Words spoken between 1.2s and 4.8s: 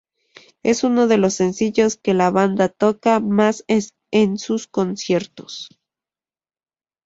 sencillos que la banda toca más en sus